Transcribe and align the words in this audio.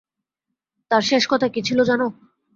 তার 0.91 1.01
শেষ 1.01 1.23
কথা 1.27 1.47
কি 1.47 1.61
ছিল 1.67 1.79
জানো? 1.83 2.07